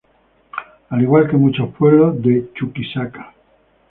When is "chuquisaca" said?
2.55-3.35